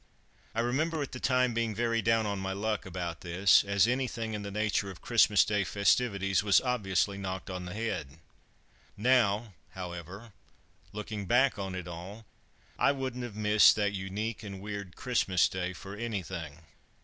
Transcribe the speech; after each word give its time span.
I 0.55 0.61
remember 0.61 1.03
at 1.03 1.11
the 1.11 1.19
time 1.19 1.53
being 1.53 1.75
very 1.75 2.01
down 2.01 2.25
on 2.25 2.39
my 2.39 2.53
luck 2.53 2.87
about 2.87 3.21
this, 3.21 3.63
as 3.63 3.87
anything 3.87 4.33
in 4.33 4.41
the 4.41 4.49
nature 4.49 4.89
of 4.89 4.99
Christmas 4.99 5.45
Day 5.45 5.63
festivities 5.63 6.41
was 6.41 6.59
obviously 6.59 7.19
knocked 7.19 7.51
on 7.51 7.65
the 7.65 7.75
head. 7.75 8.17
Now, 8.97 9.53
however, 9.73 10.33
looking 10.91 11.27
back 11.27 11.59
on 11.59 11.75
it 11.75 11.87
all, 11.87 12.25
I 12.79 12.91
wouldn't 12.93 13.23
have 13.23 13.35
missed 13.35 13.75
that 13.75 13.93
unique 13.93 14.41
and 14.41 14.59
weird 14.59 14.95
Christmas 14.95 15.47
Day 15.47 15.71
for 15.71 15.95
anything. 15.95 16.63